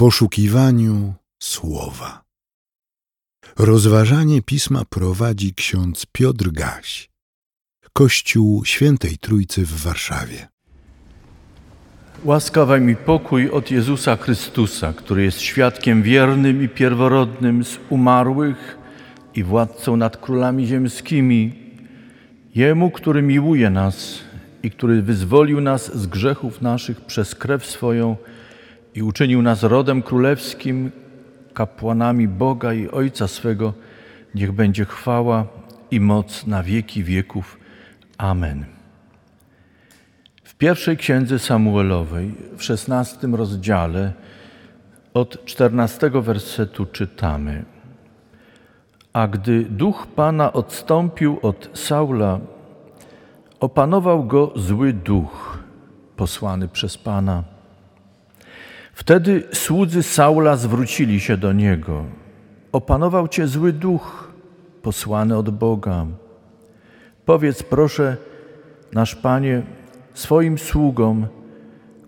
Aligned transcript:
poszukiwaniu 0.00 1.14
słowa. 1.42 2.22
Rozważanie 3.58 4.42
pisma 4.42 4.82
prowadzi 4.90 5.54
ksiądz 5.54 6.06
Piotr 6.12 6.50
Gaś, 6.50 7.10
Kościół 7.92 8.64
Świętej 8.64 9.18
Trójcy 9.18 9.66
w 9.66 9.82
Warszawie. 9.82 10.48
Łaskawa 12.24 12.78
mi 12.78 12.96
pokój 12.96 13.50
od 13.50 13.70
Jezusa 13.70 14.16
Chrystusa, 14.16 14.92
który 14.92 15.22
jest 15.22 15.40
świadkiem 15.40 16.02
wiernym 16.02 16.62
i 16.64 16.68
pierworodnym 16.68 17.64
z 17.64 17.78
umarłych 17.90 18.78
i 19.34 19.44
władcą 19.44 19.96
nad 19.96 20.16
królami 20.16 20.66
ziemskimi. 20.66 21.52
Jemu, 22.54 22.90
który 22.90 23.22
miłuje 23.22 23.70
nas 23.70 24.18
i 24.62 24.70
który 24.70 25.02
wyzwolił 25.02 25.60
nas 25.60 25.96
z 25.96 26.06
grzechów 26.06 26.62
naszych 26.62 27.00
przez 27.00 27.34
krew 27.34 27.66
swoją 27.66 28.16
i 28.94 29.02
uczynił 29.02 29.42
nas 29.42 29.62
rodem 29.62 30.02
królewskim, 30.02 30.90
kapłanami 31.54 32.28
Boga 32.28 32.72
i 32.72 32.88
Ojca 32.88 33.28
swego, 33.28 33.72
niech 34.34 34.52
będzie 34.52 34.84
chwała 34.84 35.46
i 35.90 36.00
moc 36.00 36.46
na 36.46 36.62
wieki 36.62 37.04
wieków. 37.04 37.58
Amen. 38.18 38.64
W 40.44 40.54
pierwszej 40.54 40.96
księdze 40.96 41.38
Samuelowej, 41.38 42.34
w 42.56 42.62
szesnastym 42.62 43.34
rozdziale, 43.34 44.12
od 45.14 45.44
czternastego 45.44 46.22
wersetu 46.22 46.86
czytamy. 46.86 47.64
A 49.12 49.28
gdy 49.28 49.64
duch 49.64 50.06
Pana 50.06 50.52
odstąpił 50.52 51.38
od 51.42 51.70
Saula, 51.74 52.40
opanował 53.60 54.24
go 54.24 54.52
zły 54.56 54.92
duch 54.92 55.58
posłany 56.16 56.68
przez 56.68 56.98
Pana. 56.98 57.59
Wtedy 59.00 59.42
słudzy 59.52 60.02
Saula 60.02 60.56
zwrócili 60.56 61.20
się 61.20 61.36
do 61.36 61.52
niego. 61.52 62.04
Opanował 62.72 63.28
cię 63.28 63.46
zły 63.46 63.72
duch 63.72 64.32
posłany 64.82 65.36
od 65.36 65.50
Boga. 65.50 66.06
Powiedz 67.24 67.62
proszę, 67.62 68.16
nasz 68.92 69.14
Panie, 69.14 69.62
swoim 70.14 70.58
sługom, 70.58 71.26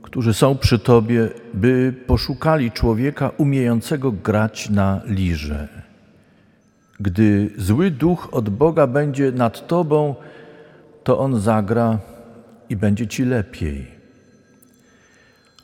którzy 0.02 0.34
są 0.34 0.58
przy 0.58 0.78
Tobie, 0.78 1.28
by 1.54 1.94
poszukali 2.06 2.70
człowieka 2.70 3.30
umiejącego 3.36 4.12
grać 4.12 4.70
na 4.70 5.00
lirze. 5.06 5.68
Gdy 7.00 7.50
zły 7.56 7.90
duch 7.90 8.28
od 8.32 8.48
Boga 8.50 8.86
będzie 8.86 9.32
nad 9.32 9.66
Tobą, 9.66 10.14
to 11.04 11.18
on 11.18 11.40
zagra 11.40 11.98
i 12.68 12.76
będzie 12.76 13.06
Ci 13.06 13.24
lepiej. 13.24 14.01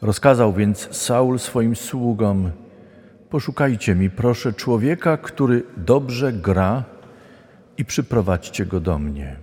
Rozkazał 0.02 0.52
więc 0.52 0.96
Saul 0.96 1.38
swoim 1.38 1.76
sługom: 1.76 2.50
Poszukajcie 3.30 3.94
mi, 3.94 4.10
proszę, 4.10 4.52
człowieka, 4.52 5.16
który 5.16 5.62
dobrze 5.76 6.32
gra 6.32 6.84
i 7.78 7.84
przyprowadźcie 7.84 8.66
go 8.66 8.80
do 8.80 8.98
mnie. 8.98 9.36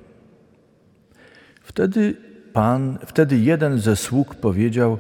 Wtedy 1.62 2.16
Pan, 2.54 2.98
wtedy 3.06 3.38
jeden 3.38 3.80
ze 3.80 3.96
sług 3.96 4.36
powiedział: 4.36 5.00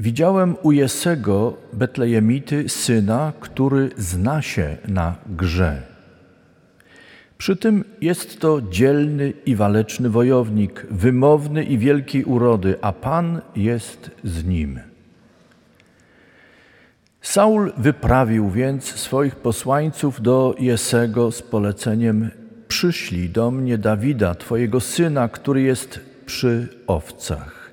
Widziałem 0.00 0.56
u 0.62 0.72
Jesego 0.72 1.56
Betlejemity 1.72 2.68
syna, 2.68 3.32
który 3.40 3.90
zna 3.96 4.42
się 4.42 4.76
na 4.88 5.16
grze. 5.26 5.97
Przy 7.38 7.56
tym 7.56 7.84
jest 8.00 8.40
to 8.40 8.62
dzielny 8.62 9.32
i 9.46 9.56
waleczny 9.56 10.10
wojownik, 10.10 10.86
wymowny 10.90 11.64
i 11.64 11.78
wielkiej 11.78 12.24
urody, 12.24 12.78
a 12.80 12.92
Pan 12.92 13.40
jest 13.56 14.10
z 14.24 14.44
nim. 14.44 14.80
Saul 17.20 17.72
wyprawił 17.76 18.50
więc 18.50 18.84
swoich 18.84 19.36
posłańców 19.36 20.22
do 20.22 20.54
Jesego 20.58 21.32
z 21.32 21.42
poleceniem: 21.42 22.30
Przyślij 22.68 23.28
do 23.28 23.50
mnie 23.50 23.78
Dawida, 23.78 24.34
twojego 24.34 24.80
syna, 24.80 25.28
który 25.28 25.62
jest 25.62 26.00
przy 26.26 26.68
owcach. 26.86 27.70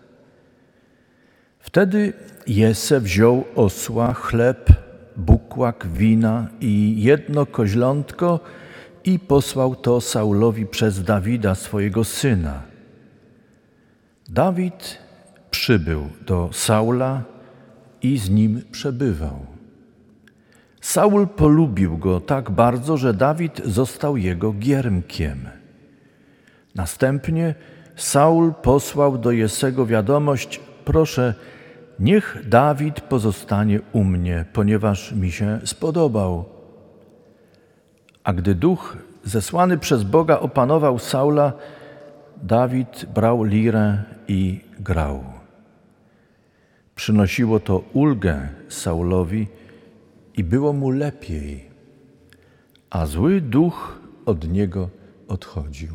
Wtedy 1.60 2.14
Jese 2.48 3.00
wziął 3.00 3.44
osła, 3.56 4.14
chleb, 4.14 4.70
bukłak 5.18 5.88
wina 5.88 6.48
i 6.62 7.04
jedno 7.04 7.46
koźlątko 7.46 8.40
i 9.06 9.20
posłał 9.20 9.76
to 9.76 10.02
Saulowi 10.02 10.66
przez 10.66 11.04
Dawida, 11.04 11.56
swojego 11.56 12.04
syna. 12.04 12.62
Dawid 14.30 14.98
przybył 15.52 16.10
do 16.26 16.50
Saula 16.54 17.24
i 18.02 18.18
z 18.18 18.30
nim 18.30 18.62
przebywał. 18.72 19.46
Saul 20.82 21.28
polubił 21.28 21.98
go 21.98 22.20
tak 22.20 22.52
bardzo, 22.52 22.98
że 22.98 23.14
Dawid 23.14 23.62
został 23.66 24.18
jego 24.18 24.54
giermkiem. 24.54 25.50
Następnie 26.76 27.56
Saul 27.96 28.54
posłał 28.54 29.18
do 29.18 29.32
Jesego 29.32 29.86
wiadomość: 29.86 30.60
Proszę, 30.86 31.34
niech 32.00 32.50
Dawid 32.50 33.02
pozostanie 33.02 33.80
u 33.92 34.04
mnie, 34.04 34.46
ponieważ 34.54 35.12
mi 35.12 35.32
się 35.32 35.60
spodobał. 35.66 36.55
A 38.26 38.34
gdy 38.34 38.56
duch 38.56 38.98
zesłany 39.24 39.78
przez 39.78 40.04
Boga 40.04 40.40
opanował 40.40 41.00
Saula, 41.00 41.54
Dawid 42.44 43.06
brał 43.14 43.44
lirę 43.44 44.04
i 44.28 44.62
grał. 44.80 45.24
Przynosiło 46.96 47.60
to 47.60 47.84
ulgę 47.94 48.50
Saulowi 48.70 49.48
i 50.38 50.44
było 50.44 50.74
mu 50.74 50.92
lepiej, 50.92 51.70
a 52.90 53.06
zły 53.06 53.42
duch 53.42 54.00
od 54.26 54.48
niego 54.48 54.90
odchodził. 55.28 55.94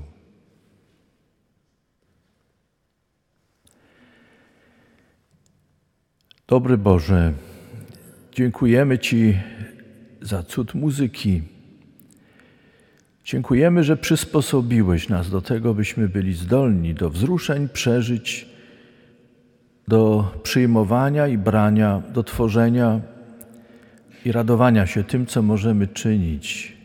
Dobry 6.49 6.79
Boże, 6.79 7.33
dziękujemy 8.33 8.99
Ci 8.99 9.39
za 10.21 10.43
cud 10.43 10.75
muzyki 10.75 11.43
Dziękujemy, 13.25 13.85
że 13.85 13.97
przysposobiłeś 13.97 15.09
nas 15.09 15.31
do 15.31 15.41
tego, 15.41 15.75
byśmy 15.75 16.09
byli 16.09 16.35
zdolni 16.35 16.95
do 16.95 17.11
wzruszeń, 17.11 17.69
przeżyć, 17.69 18.49
do 19.89 20.33
przyjmowania 20.43 21.29
i 21.29 21.39
brania, 21.39 22.03
do 22.13 22.23
tworzenia 22.23 23.01
i 24.25 24.33
radowania 24.33 24.87
się 24.87 25.05
tym, 25.05 25.27
co 25.27 25.43
możemy 25.43 25.87
czynić 25.87 26.77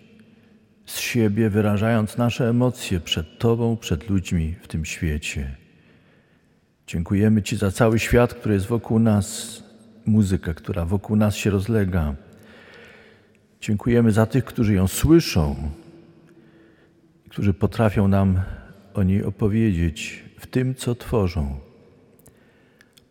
z 0.85 0.99
siebie, 0.99 1.49
wyrażając 1.49 2.17
nasze 2.17 2.49
emocje 2.49 2.99
przed 2.99 3.39
Tobą, 3.39 3.77
przed 3.77 4.09
ludźmi 4.09 4.55
w 4.61 4.67
tym 4.67 4.85
świecie. 4.85 5.55
Dziękujemy 6.87 7.41
Ci 7.41 7.57
za 7.57 7.71
cały 7.71 7.99
świat, 7.99 8.33
który 8.33 8.53
jest 8.53 8.67
wokół 8.67 8.99
nas, 8.99 9.63
muzykę, 10.05 10.53
która 10.53 10.85
wokół 10.85 11.15
nas 11.15 11.35
się 11.35 11.49
rozlega. 11.49 12.15
Dziękujemy 13.61 14.11
za 14.11 14.25
tych, 14.25 14.45
którzy 14.45 14.73
ją 14.73 14.87
słyszą, 14.87 15.55
którzy 17.35 17.53
potrafią 17.53 18.07
nam 18.07 18.41
o 18.93 19.03
niej 19.03 19.23
opowiedzieć 19.23 20.23
w 20.39 20.47
tym, 20.47 20.75
co 20.75 20.95
tworzą. 20.95 21.59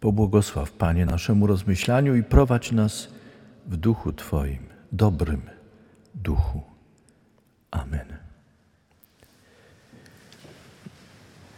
Pobłogosław, 0.00 0.72
Panie, 0.72 1.06
naszemu 1.06 1.46
rozmyślaniu 1.46 2.14
i 2.16 2.22
prowadź 2.22 2.72
nas 2.72 3.08
w 3.66 3.76
duchu 3.76 4.12
Twoim, 4.12 4.66
dobrym 4.92 5.42
duchu. 6.14 6.62
Amen. 7.70 8.16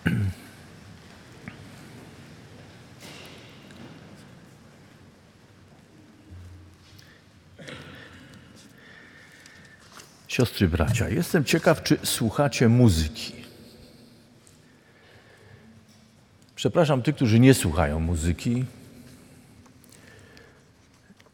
Siostry, 10.37 10.69
bracia, 10.69 11.09
jestem 11.09 11.44
ciekaw, 11.44 11.83
czy 11.83 11.99
słuchacie 12.03 12.69
muzyki. 12.69 13.33
Przepraszam 16.56 17.03
tych, 17.03 17.17
którzy 17.17 17.41
nie 17.41 17.55
słuchają 17.55 18.00
muzyki. 18.00 18.65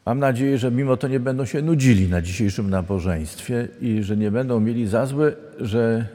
Mam 0.07 0.19
nadzieję, 0.19 0.59
że 0.59 0.71
mimo 0.71 0.97
to 0.97 1.09
nie 1.09 1.21
będą 1.21 1.45
się 1.45 1.63
nudzili 1.63 2.09
na 2.09 2.23
dzisiejszym 2.23 2.71
nabożeństwie 2.71 3.69
i 3.81 4.03
że 4.03 4.17
nie 4.17 4.31
będą 4.31 4.61
mieli 4.61 4.87
za 4.87 5.07
złe, 5.07 5.33
że 5.61 6.07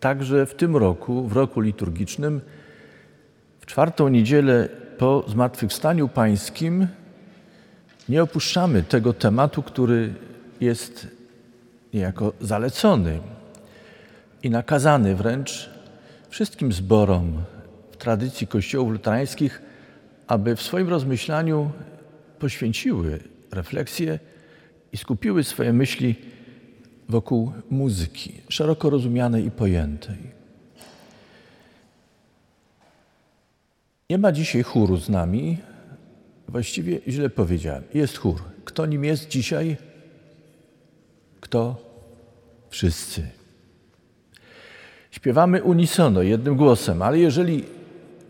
także 0.00 0.46
w 0.46 0.54
tym 0.54 0.76
roku, 0.76 1.28
w 1.28 1.32
roku 1.32 1.60
liturgicznym, 1.60 2.40
w 3.60 3.66
czwartą 3.66 4.08
niedzielę 4.08 4.68
po 4.98 5.24
Zmartwychwstaniu 5.28 6.08
Pańskim 6.08 6.86
nie 8.08 8.22
opuszczamy 8.22 8.82
tego 8.82 9.12
tematu, 9.12 9.62
który 9.62 10.14
jest 10.60 11.19
niejako 11.94 12.32
zalecony 12.40 13.18
i 14.42 14.50
nakazany 14.50 15.14
wręcz 15.14 15.70
wszystkim 16.28 16.72
zborom 16.72 17.42
w 17.90 17.96
tradycji 17.96 18.46
kościołów 18.46 18.92
luterańskich, 18.92 19.62
aby 20.26 20.56
w 20.56 20.62
swoim 20.62 20.88
rozmyślaniu 20.88 21.70
poświęciły 22.38 23.20
refleksję 23.50 24.18
i 24.92 24.96
skupiły 24.96 25.44
swoje 25.44 25.72
myśli 25.72 26.14
wokół 27.08 27.52
muzyki, 27.70 28.40
szeroko 28.48 28.90
rozumianej 28.90 29.46
i 29.46 29.50
pojętej. 29.50 30.40
Nie 34.10 34.18
ma 34.18 34.32
dzisiaj 34.32 34.62
chóru 34.62 34.96
z 34.96 35.08
nami. 35.08 35.58
Właściwie 36.48 37.00
źle 37.08 37.30
powiedziałem. 37.30 37.82
Jest 37.94 38.18
chór. 38.18 38.42
Kto 38.64 38.86
nim 38.86 39.04
jest 39.04 39.28
dzisiaj? 39.28 39.76
Kto? 41.40 41.76
Wszyscy. 42.70 43.28
Śpiewamy 45.10 45.62
unisono, 45.62 46.22
jednym 46.22 46.56
głosem, 46.56 47.02
ale 47.02 47.18
jeżeli 47.18 47.64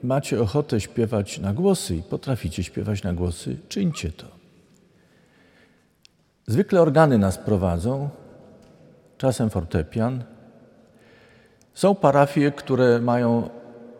macie 0.02 0.40
ochotę 0.40 0.80
śpiewać 0.80 1.38
na 1.38 1.52
głosy 1.52 1.96
i 1.96 2.02
potraficie 2.02 2.64
śpiewać 2.64 3.02
na 3.02 3.12
głosy, 3.12 3.56
czyńcie 3.68 4.12
to. 4.12 4.26
Zwykle 6.46 6.82
organy 6.82 7.18
nas 7.18 7.38
prowadzą, 7.38 8.08
czasem 9.18 9.50
fortepian. 9.50 10.24
Są 11.74 11.94
parafie, 11.94 12.52
które 12.52 13.00
mają 13.00 13.50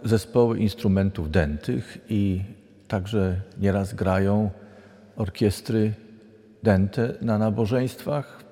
zespoły 0.04 0.58
instrumentów 0.58 1.30
dętych 1.30 1.98
i 2.08 2.44
także 2.88 3.40
nieraz 3.58 3.94
grają 3.94 4.50
orkiestry 5.16 5.92
dęte 6.62 7.14
na 7.22 7.38
nabożeństwach. 7.38 8.44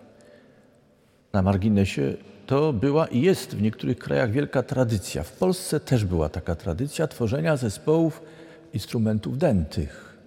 Na 1.32 1.42
marginesie 1.42 2.14
to 2.46 2.72
była 2.72 3.06
i 3.06 3.20
jest 3.20 3.54
w 3.54 3.62
niektórych 3.62 3.98
krajach 3.98 4.30
wielka 4.30 4.62
tradycja. 4.62 5.22
W 5.22 5.32
Polsce 5.32 5.80
też 5.80 6.04
była 6.04 6.28
taka 6.28 6.54
tradycja 6.54 7.08
tworzenia 7.08 7.56
zespołów 7.56 8.22
instrumentów 8.72 9.38
dętych. 9.38 10.18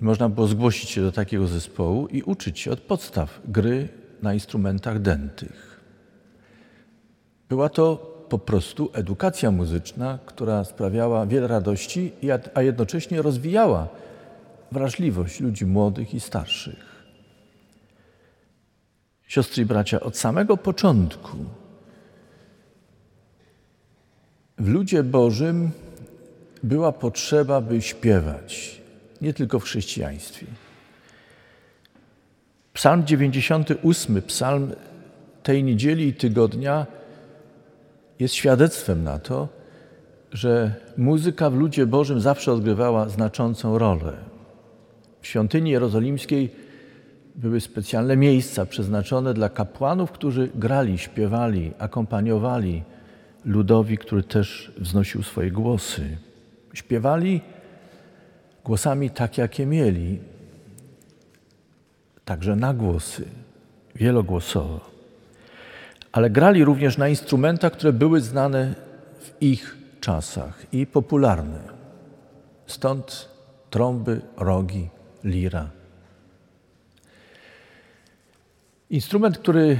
I 0.00 0.04
można 0.04 0.28
było 0.28 0.46
zgłosić 0.46 0.90
się 0.90 1.02
do 1.02 1.12
takiego 1.12 1.46
zespołu 1.46 2.06
i 2.06 2.22
uczyć 2.22 2.60
się 2.60 2.70
od 2.70 2.80
podstaw 2.80 3.40
gry 3.44 3.88
na 4.22 4.34
instrumentach 4.34 4.98
dętych. 4.98 5.80
Była 7.48 7.68
to 7.68 7.96
po 8.28 8.38
prostu 8.38 8.90
edukacja 8.92 9.50
muzyczna, 9.50 10.18
która 10.26 10.64
sprawiała 10.64 11.26
wiele 11.26 11.48
radości, 11.48 12.12
a 12.54 12.62
jednocześnie 12.62 13.22
rozwijała 13.22 13.88
wrażliwość 14.72 15.40
ludzi 15.40 15.66
młodych 15.66 16.14
i 16.14 16.20
starszych. 16.20 16.91
Siostry 19.32 19.62
i 19.62 19.66
bracia, 19.66 20.00
od 20.00 20.16
samego 20.16 20.56
początku 20.56 21.36
w 24.58 24.68
ludzie 24.68 25.02
Bożym 25.02 25.70
była 26.62 26.92
potrzeba, 26.92 27.60
by 27.60 27.82
śpiewać, 27.82 28.80
nie 29.20 29.34
tylko 29.34 29.60
w 29.60 29.64
chrześcijaństwie. 29.64 30.46
Psalm 32.74 33.06
98, 33.06 34.22
psalm 34.22 34.72
tej 35.42 35.64
niedzieli 35.64 36.08
i 36.08 36.14
tygodnia 36.14 36.86
jest 38.18 38.34
świadectwem 38.34 39.04
na 39.04 39.18
to, 39.18 39.48
że 40.32 40.74
muzyka 40.96 41.50
w 41.50 41.54
ludzie 41.54 41.86
Bożym 41.86 42.20
zawsze 42.20 42.52
odgrywała 42.52 43.08
znaczącą 43.08 43.78
rolę. 43.78 44.12
W 45.20 45.26
świątyni 45.26 45.70
jerozolimskiej 45.70 46.61
były 47.34 47.60
specjalne 47.60 48.16
miejsca 48.16 48.66
przeznaczone 48.66 49.34
dla 49.34 49.48
kapłanów, 49.48 50.12
którzy 50.12 50.50
grali, 50.54 50.98
śpiewali, 50.98 51.72
akompaniowali 51.78 52.82
ludowi, 53.44 53.98
który 53.98 54.22
też 54.22 54.72
wznosił 54.78 55.22
swoje 55.22 55.50
głosy. 55.50 56.16
Śpiewali 56.74 57.40
głosami 58.64 59.10
tak, 59.10 59.38
jakie 59.38 59.66
mieli, 59.66 60.18
także 62.24 62.56
na 62.56 62.74
głosy, 62.74 63.24
wielogłosowo 63.94 64.92
ale 66.12 66.30
grali 66.30 66.64
również 66.64 66.98
na 66.98 67.08
instrumentach, 67.08 67.72
które 67.72 67.92
były 67.92 68.20
znane 68.20 68.74
w 69.20 69.42
ich 69.42 69.76
czasach 70.00 70.66
i 70.72 70.86
popularne. 70.86 71.60
Stąd 72.66 73.28
trąby, 73.70 74.20
rogi, 74.36 74.88
lira. 75.24 75.70
Instrument, 78.92 79.38
który 79.38 79.78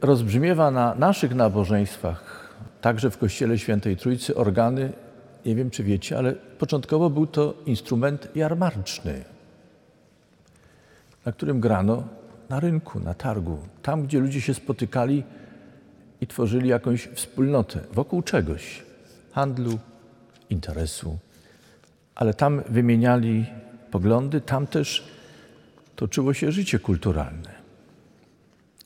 rozbrzmiewa 0.00 0.70
na 0.70 0.94
naszych 0.94 1.34
nabożeństwach, 1.34 2.48
także 2.80 3.10
w 3.10 3.18
Kościele 3.18 3.58
Świętej 3.58 3.96
Trójcy, 3.96 4.36
organy, 4.36 4.92
nie 5.46 5.54
wiem 5.54 5.70
czy 5.70 5.84
wiecie, 5.84 6.18
ale 6.18 6.32
początkowo 6.32 7.10
był 7.10 7.26
to 7.26 7.54
instrument 7.66 8.28
jarmarczny, 8.34 9.24
na 11.26 11.32
którym 11.32 11.60
grano 11.60 12.04
na 12.48 12.60
rynku, 12.60 13.00
na 13.00 13.14
targu, 13.14 13.58
tam 13.82 14.02
gdzie 14.02 14.20
ludzie 14.20 14.40
się 14.40 14.54
spotykali 14.54 15.24
i 16.20 16.26
tworzyli 16.26 16.68
jakąś 16.68 17.08
wspólnotę 17.14 17.80
wokół 17.92 18.22
czegoś 18.22 18.82
handlu, 19.32 19.78
interesu, 20.50 21.18
ale 22.14 22.34
tam 22.34 22.62
wymieniali 22.68 23.46
poglądy, 23.90 24.40
tam 24.40 24.66
też 24.66 25.04
toczyło 25.96 26.34
się 26.34 26.52
życie 26.52 26.78
kulturalne. 26.78 27.51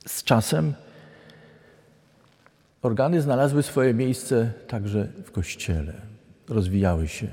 Z 0.06 0.22
czasem 0.22 0.74
organy 2.82 3.22
znalazły 3.22 3.62
swoje 3.62 3.94
miejsce 3.94 4.52
także 4.68 5.08
w 5.24 5.30
kościele, 5.30 5.92
rozwijały 6.48 7.08
się. 7.08 7.28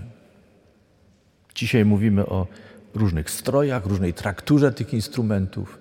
Dzisiaj 1.55 1.85
mówimy 1.85 2.25
o 2.25 2.47
różnych 2.95 3.29
strojach, 3.29 3.85
różnej 3.85 4.13
trakturze 4.13 4.71
tych 4.71 4.93
instrumentów. 4.93 5.79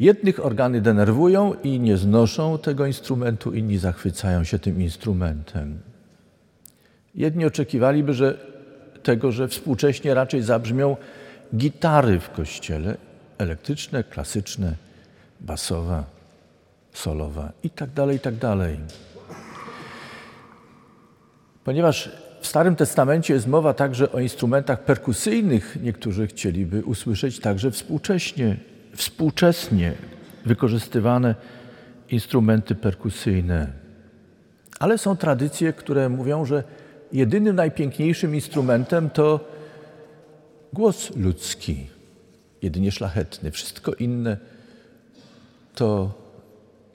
Jednych 0.00 0.44
organy 0.44 0.80
denerwują 0.80 1.54
i 1.62 1.80
nie 1.80 1.96
znoszą 1.96 2.58
tego 2.58 2.86
instrumentu, 2.86 3.52
inni 3.52 3.78
zachwycają 3.78 4.44
się 4.44 4.58
tym 4.58 4.80
instrumentem. 4.80 5.78
Jedni 7.14 7.44
oczekiwaliby 7.44 8.14
że 8.14 8.38
tego, 9.02 9.32
że 9.32 9.48
współcześnie 9.48 10.14
raczej 10.14 10.42
zabrzmią 10.42 10.96
gitary 11.56 12.20
w 12.20 12.30
kościele, 12.30 12.96
elektryczne, 13.38 14.04
klasyczne, 14.04 14.74
basowa, 15.42 16.04
solowa 16.92 17.52
i 17.62 17.70
tak 17.70 17.90
dalej, 17.90 18.16
i 18.16 18.20
tak 18.20 18.36
dalej. 18.36 18.78
Ponieważ 21.64 22.10
w 22.40 22.46
Starym 22.46 22.76
Testamencie 22.76 23.34
jest 23.34 23.46
mowa 23.46 23.74
także 23.74 24.12
o 24.12 24.20
instrumentach 24.20 24.84
perkusyjnych, 24.84 25.76
niektórzy 25.82 26.26
chcieliby 26.26 26.84
usłyszeć 26.84 27.40
także 27.40 27.70
współcześnie 27.70 28.56
współczesnie 28.96 29.92
wykorzystywane 30.46 31.34
instrumenty 32.10 32.74
perkusyjne. 32.74 33.72
Ale 34.78 34.98
są 34.98 35.16
tradycje, 35.16 35.72
które 35.72 36.08
mówią, 36.08 36.44
że 36.44 36.64
jedynym 37.12 37.56
najpiękniejszym 37.56 38.34
instrumentem 38.34 39.10
to 39.10 39.48
głos 40.72 41.16
ludzki, 41.16 41.86
jedynie 42.62 42.92
szlachetny. 42.92 43.50
Wszystko 43.50 43.94
inne 43.94 44.36
to 45.74 46.14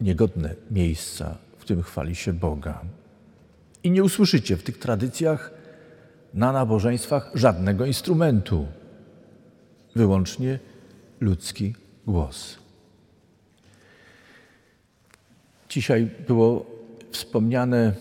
niegodne 0.02 0.56
miejsca, 0.72 1.38
w 1.58 1.62
którym 1.62 1.84
chwali 1.84 2.16
się 2.16 2.34
Boga. 2.34 2.82
I 3.84 3.92
nie 3.92 4.04
usłyszycie 4.04 4.58
w 4.58 4.64
tych 4.64 4.78
tradycjach 4.80 5.52
na 6.34 6.52
nabożeństwach 6.52 7.32
żadnego 7.34 7.86
instrumentu, 7.86 8.68
wyłącznie 9.96 10.60
ludzki 11.20 11.76
głos. 12.08 12.58
Dzisiaj 15.70 16.10
było 16.28 16.66
wspomniane, 17.12 17.94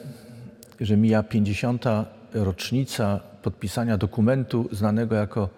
że 0.81 0.97
mija 0.97 1.23
50. 1.23 1.85
rocznica 2.33 3.21
podpisania 3.43 3.99
dokumentu 3.99 4.69
znanego 4.73 5.15
jako 5.15 5.49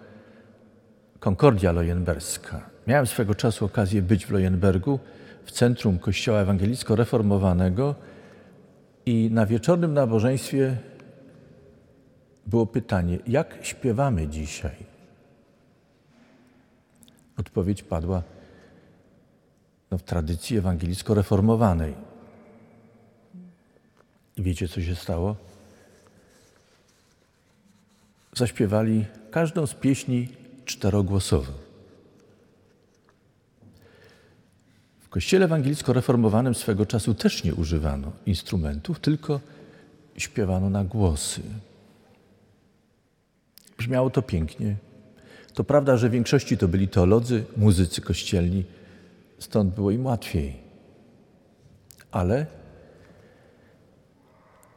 Konkordia 1.19 1.71
Lojenberska. 1.71 2.69
Miałem 2.87 3.07
swego 3.07 3.35
czasu 3.35 3.65
okazję 3.65 4.01
być 4.01 4.25
w 4.25 4.31
Lojenbergu, 4.31 4.99
w 5.45 5.51
centrum 5.51 5.99
Kościoła 5.99 6.43
Ewangelicko-Reformowanego 6.43 7.95
i 9.05 9.29
na 9.31 9.45
wieczornym 9.45 9.93
nabożeństwie 9.93 10.77
było 12.47 12.65
pytanie, 12.65 13.19
jak 13.27 13.57
śpiewamy 13.61 14.27
dzisiaj? 14.27 14.75
Odpowiedź 17.37 17.83
padła, 17.83 18.23
no, 19.91 19.97
w 19.97 20.03
tradycji 20.03 20.57
ewangelicko-reformowanej. 20.61 21.93
I 24.37 24.43
wiecie, 24.43 24.67
co 24.67 24.81
się 24.81 24.95
stało? 24.95 25.35
Zaśpiewali 28.33 29.05
każdą 29.31 29.67
z 29.67 29.73
pieśni 29.73 30.27
czterogłosowo. 30.69 31.51
W 34.99 35.09
kościele 35.09 35.45
ewangelicko-reformowanym 35.47 36.53
swego 36.53 36.85
czasu 36.85 37.13
też 37.13 37.43
nie 37.43 37.55
używano 37.55 38.11
instrumentów, 38.25 38.99
tylko 38.99 39.39
śpiewano 40.17 40.69
na 40.69 40.83
głosy. 40.83 41.41
Brzmiało 43.77 44.09
to 44.09 44.21
pięknie. 44.21 44.75
To 45.53 45.63
prawda, 45.63 45.97
że 45.97 46.09
w 46.09 46.11
większości 46.11 46.57
to 46.57 46.67
byli 46.67 46.87
teolodzy, 46.87 47.43
muzycy 47.57 48.01
kościelni, 48.01 48.63
stąd 49.39 49.75
było 49.75 49.91
im 49.91 50.05
łatwiej. 50.05 50.57
Ale, 52.11 52.45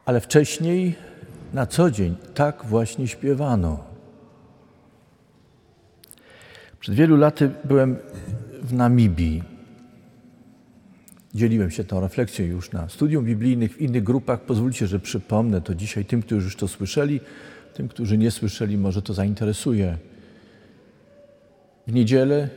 ale 0.04 0.20
wcześniej 0.20 0.94
na 1.52 1.66
co 1.66 1.90
dzień 1.90 2.16
tak 2.34 2.64
właśnie 2.64 3.08
śpiewano. 3.08 3.91
Przed 6.82 6.94
wielu 6.94 7.16
laty 7.16 7.50
byłem 7.64 7.96
w 8.62 8.72
Namibii. 8.72 9.42
Dzieliłem 11.34 11.70
się 11.70 11.84
tą 11.84 12.00
refleksją 12.00 12.46
już 12.46 12.72
na 12.72 12.88
studium 12.88 13.24
biblijnych, 13.24 13.74
w 13.74 13.80
innych 13.80 14.02
grupach. 14.02 14.40
Pozwólcie, 14.40 14.86
że 14.86 15.00
przypomnę 15.00 15.60
to 15.60 15.74
dzisiaj 15.74 16.04
tym, 16.04 16.22
którzy 16.22 16.44
już 16.44 16.56
to 16.56 16.68
słyszeli, 16.68 17.20
tym, 17.74 17.88
którzy 17.88 18.18
nie 18.18 18.30
słyszeli, 18.30 18.78
może 18.78 19.02
to 19.02 19.14
zainteresuje. 19.14 19.98
W 21.86 21.92
niedzielę 21.92 22.48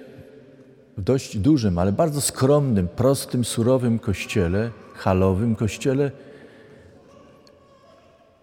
w 0.97 1.01
dość 1.01 1.37
dużym, 1.37 1.77
ale 1.77 1.91
bardzo 1.91 2.21
skromnym, 2.21 2.87
prostym, 2.87 3.45
surowym 3.45 3.99
kościele, 3.99 4.71
halowym 4.95 5.55
kościele, 5.55 6.11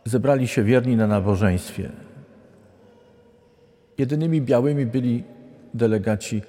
zebrali 0.04 0.48
się 0.48 0.62
wierni 0.64 0.96
na 0.96 1.06
nabożeństwie. 1.06 1.90
Jedynymi 3.98 4.42
białymi 4.42 4.86
byli 4.86 5.24
delegaci 5.74 6.42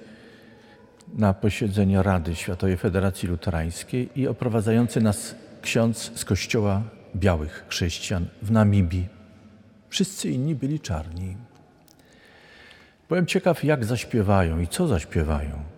na 1.14 1.34
posiedzenie 1.34 2.02
Rady 2.02 2.34
Światowej 2.34 2.76
Federacji 2.76 3.28
Luterańskiej 3.28 4.08
i 4.16 4.28
oprowadzający 4.28 5.00
nas 5.00 5.34
ksiądz 5.62 6.12
z 6.14 6.24
kościoła 6.24 6.82
białych 7.16 7.64
chrześcijan 7.68 8.26
w 8.42 8.50
Namibii. 8.50 9.08
Wszyscy 9.88 10.30
inni 10.30 10.54
byli 10.54 10.80
czarni. 10.80 11.36
Byłem 13.08 13.26
ciekaw, 13.26 13.64
jak 13.64 13.84
zaśpiewają 13.84 14.60
i 14.60 14.68
co 14.68 14.88
zaśpiewają. 14.88 15.74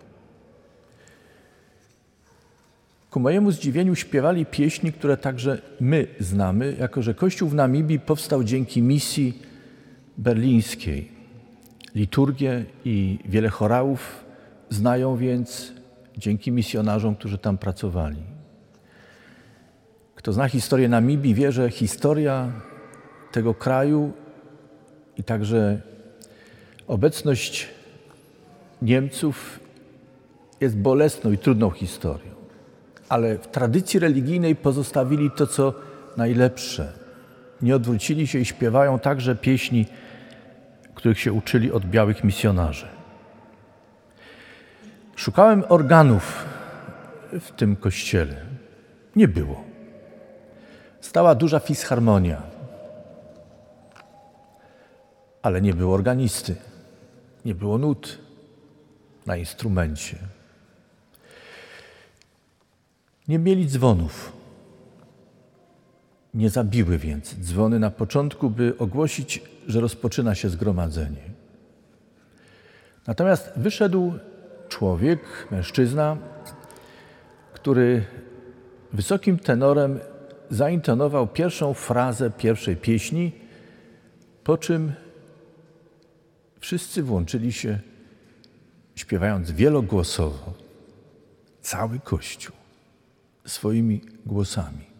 Ku 3.09 3.19
mojemu 3.19 3.51
zdziwieniu 3.51 3.95
śpiewali 3.95 4.45
pieśni, 4.45 4.93
które 4.93 5.17
także 5.17 5.61
my 5.79 6.07
znamy, 6.19 6.75
jako 6.79 7.01
że 7.01 7.13
Kościół 7.13 7.49
w 7.49 7.55
Namibii 7.55 7.99
powstał 7.99 8.43
dzięki 8.43 8.81
misji 8.81 9.41
berlińskiej. 10.17 11.16
Liturgię 11.97 12.65
i 12.85 13.19
wiele 13.25 13.49
chorałów 13.49 14.25
znają 14.69 15.17
więc 15.17 15.73
dzięki 16.17 16.51
misjonarzom, 16.51 17.15
którzy 17.15 17.37
tam 17.37 17.57
pracowali. 17.57 18.23
Kto 20.15 20.33
zna 20.33 20.49
historię 20.49 20.89
Namibii, 20.89 21.33
wie, 21.33 21.51
że 21.51 21.69
historia 21.69 22.51
tego 23.31 23.53
kraju 23.53 24.11
i 25.17 25.23
także 25.23 25.81
obecność 26.87 27.67
Niemców 28.81 29.59
jest 30.61 30.77
bolesną 30.77 31.31
i 31.31 31.37
trudną 31.37 31.69
historią. 31.69 32.31
Ale 33.09 33.37
w 33.37 33.47
tradycji 33.47 33.99
religijnej 33.99 34.55
pozostawili 34.55 35.31
to, 35.31 35.47
co 35.47 35.73
najlepsze. 36.17 36.93
Nie 37.61 37.75
odwrócili 37.75 38.27
się 38.27 38.39
i 38.39 38.45
śpiewają 38.45 38.99
także 38.99 39.35
pieśni 39.35 39.85
których 40.97 41.19
się 41.19 41.33
uczyli 41.33 41.71
od 41.71 41.85
białych 41.85 42.23
misjonarzy. 42.23 42.87
Szukałem 45.15 45.63
organów 45.69 46.45
w 47.31 47.51
tym 47.51 47.75
kościele. 47.75 48.45
Nie 49.15 49.27
było. 49.27 49.63
Stała 51.01 51.35
duża 51.35 51.59
fisharmonia, 51.59 52.41
ale 55.41 55.61
nie 55.61 55.73
było 55.73 55.95
organisty, 55.95 56.55
nie 57.45 57.55
było 57.55 57.77
nut 57.77 58.17
na 59.25 59.37
instrumencie. 59.37 60.17
Nie 63.27 63.39
mieli 63.39 63.67
dzwonów. 63.67 64.36
Nie 66.37 66.49
zabiły 66.49 66.97
więc 66.97 67.35
dzwony 67.39 67.79
na 67.79 67.91
początku, 67.91 68.49
by 68.49 68.77
ogłosić, 68.77 69.41
że 69.67 69.81
rozpoczyna 69.81 70.35
się 70.35 70.49
zgromadzenie. 70.49 71.21
Natomiast 73.07 73.51
wyszedł 73.55 74.13
człowiek, 74.69 75.19
mężczyzna, 75.51 76.17
który 77.53 78.05
wysokim 78.93 79.39
tenorem 79.39 79.99
zaintonował 80.49 81.27
pierwszą 81.27 81.73
frazę 81.73 82.31
pierwszej 82.31 82.75
pieśni, 82.75 83.31
po 84.43 84.57
czym 84.57 84.91
wszyscy 86.59 87.03
włączyli 87.03 87.53
się, 87.53 87.79
śpiewając 88.95 89.51
wielogłosowo, 89.51 90.53
cały 91.61 91.99
Kościół 91.99 92.55
swoimi 93.45 94.01
głosami 94.25 94.96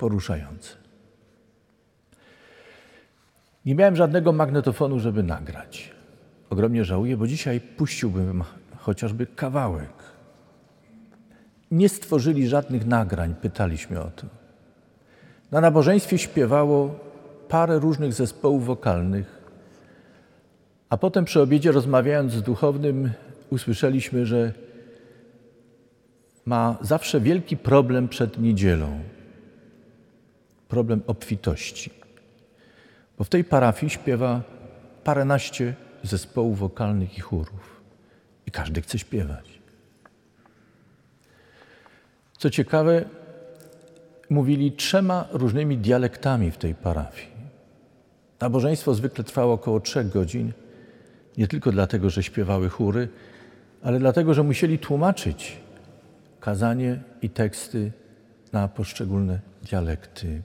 poruszające. 0.00 0.70
Nie 3.64 3.74
miałem 3.74 3.96
żadnego 3.96 4.32
magnetofonu, 4.32 4.98
żeby 4.98 5.22
nagrać. 5.22 5.90
Ogromnie 6.50 6.84
żałuję, 6.84 7.16
bo 7.16 7.26
dzisiaj 7.26 7.60
puściłbym 7.60 8.44
chociażby 8.78 9.26
kawałek. 9.26 9.92
Nie 11.70 11.88
stworzyli 11.88 12.48
żadnych 12.48 12.86
nagrań, 12.86 13.34
pytaliśmy 13.42 14.00
o 14.00 14.10
to. 14.10 14.26
Na 15.50 15.60
nabożeństwie 15.60 16.18
śpiewało 16.18 16.94
parę 17.48 17.78
różnych 17.78 18.12
zespołów 18.12 18.66
wokalnych, 18.66 19.40
a 20.88 20.96
potem 20.96 21.24
przy 21.24 21.40
obiedzie 21.42 21.72
rozmawiając 21.72 22.32
z 22.32 22.42
duchownym 22.42 23.10
usłyszeliśmy, 23.50 24.26
że 24.26 24.52
ma 26.46 26.78
zawsze 26.80 27.20
wielki 27.20 27.56
problem 27.56 28.08
przed 28.08 28.38
niedzielą 28.38 29.00
problem 30.70 31.02
obfitości. 31.06 31.90
Bo 33.18 33.24
w 33.24 33.28
tej 33.28 33.44
parafii 33.44 33.90
śpiewa 33.90 34.42
paręnaście 35.04 35.74
zespołów 36.02 36.58
wokalnych 36.58 37.18
i 37.18 37.20
chórów. 37.20 37.80
I 38.46 38.50
każdy 38.50 38.82
chce 38.82 38.98
śpiewać. 38.98 39.60
Co 42.38 42.50
ciekawe, 42.50 43.04
mówili 44.30 44.72
trzema 44.72 45.28
różnymi 45.32 45.78
dialektami 45.78 46.50
w 46.50 46.58
tej 46.58 46.74
parafii. 46.74 47.30
Nabożeństwo 48.40 48.94
zwykle 48.94 49.24
trwało 49.24 49.54
około 49.54 49.80
trzech 49.80 50.08
godzin, 50.08 50.52
nie 51.38 51.48
tylko 51.48 51.72
dlatego, 51.72 52.10
że 52.10 52.22
śpiewały 52.22 52.68
chóry, 52.68 53.08
ale 53.82 53.98
dlatego, 53.98 54.34
że 54.34 54.42
musieli 54.42 54.78
tłumaczyć 54.78 55.56
kazanie 56.40 57.00
i 57.22 57.30
teksty 57.30 57.92
na 58.52 58.68
poszczególne 58.68 59.40
dialekty 59.62 60.42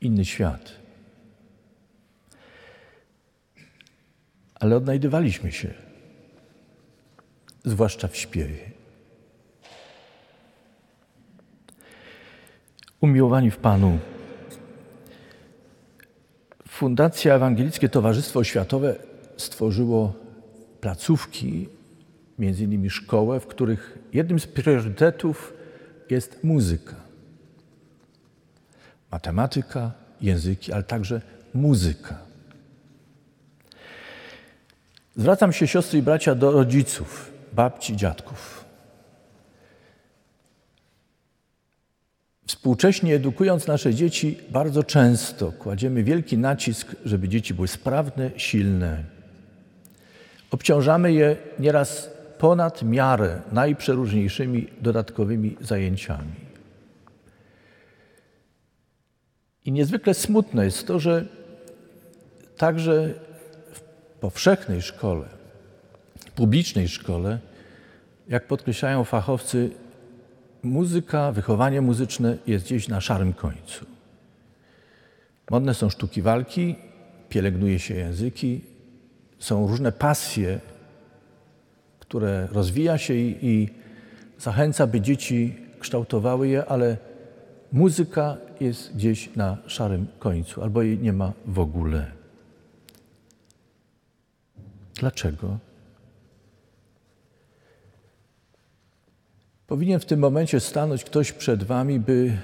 inny 0.00 0.24
świat. 0.24 0.72
Ale 4.54 4.76
odnajdywaliśmy 4.76 5.52
się, 5.52 5.74
zwłaszcza 7.64 8.08
w 8.08 8.16
śpiewie. 8.16 8.70
Umiłowani 13.00 13.50
w 13.50 13.56
Panu, 13.56 13.98
Fundacja 16.68 17.34
Ewangelickie 17.34 17.88
Towarzystwo 17.88 18.40
Oświatowe 18.40 18.96
stworzyło 19.36 20.14
placówki, 20.80 21.68
między 22.38 22.64
innymi 22.64 22.90
szkołę, 22.90 23.40
w 23.40 23.46
których 23.46 23.98
jednym 24.12 24.40
z 24.40 24.46
priorytetów 24.46 25.52
jest 26.10 26.44
muzyka 26.44 27.04
matematyka, 29.14 29.92
języki, 30.20 30.72
ale 30.72 30.82
także 30.82 31.20
muzyka. 31.54 32.18
Zwracam 35.16 35.52
się, 35.52 35.66
siostry 35.66 35.98
i 35.98 36.02
bracia, 36.02 36.34
do 36.34 36.50
rodziców, 36.50 37.32
babci, 37.52 37.96
dziadków. 37.96 38.64
Współcześnie 42.46 43.14
edukując 43.14 43.66
nasze 43.66 43.94
dzieci, 43.94 44.38
bardzo 44.50 44.84
często 44.84 45.52
kładziemy 45.52 46.02
wielki 46.02 46.38
nacisk, 46.38 46.96
żeby 47.04 47.28
dzieci 47.28 47.54
były 47.54 47.68
sprawne, 47.68 48.30
silne. 48.36 49.04
Obciążamy 50.50 51.12
je 51.12 51.36
nieraz 51.58 52.10
ponad 52.38 52.82
miarę 52.82 53.42
najprzeróżniejszymi 53.52 54.66
dodatkowymi 54.80 55.56
zajęciami. 55.60 56.43
I 59.64 59.72
niezwykle 59.72 60.14
smutne 60.14 60.64
jest 60.64 60.86
to, 60.86 60.98
że 60.98 61.26
także 62.56 63.14
w 63.72 63.80
powszechnej 64.20 64.82
szkole, 64.82 65.26
publicznej 66.34 66.88
szkole, 66.88 67.38
jak 68.28 68.46
podkreślają 68.46 69.04
fachowcy, 69.04 69.70
muzyka, 70.62 71.32
wychowanie 71.32 71.80
muzyczne 71.80 72.36
jest 72.46 72.64
gdzieś 72.64 72.88
na 72.88 73.00
szarym 73.00 73.32
końcu. 73.32 73.86
Modne 75.50 75.74
są 75.74 75.90
sztuki 75.90 76.22
walki, 76.22 76.76
pielęgnuje 77.28 77.78
się 77.78 77.94
języki, 77.94 78.60
są 79.38 79.66
różne 79.66 79.92
pasje, 79.92 80.60
które 81.98 82.48
rozwija 82.52 82.98
się 82.98 83.14
i, 83.14 83.38
i 83.42 83.68
zachęca, 84.38 84.86
by 84.86 85.00
dzieci 85.00 85.56
kształtowały 85.80 86.48
je, 86.48 86.64
ale 86.64 86.96
muzyka 87.74 88.36
jest 88.60 88.94
gdzieś 88.96 89.36
na 89.36 89.56
szarym 89.66 90.06
końcu, 90.18 90.62
albo 90.62 90.82
jej 90.82 90.98
nie 90.98 91.12
ma 91.12 91.32
w 91.46 91.58
ogóle. 91.58 92.10
Dlaczego? 94.94 95.58
Powinien 99.66 100.00
w 100.00 100.06
tym 100.06 100.20
momencie 100.20 100.60
stanąć 100.60 101.04
ktoś 101.04 101.32
przed 101.32 101.62
Wami, 101.62 102.00
by 102.00 102.38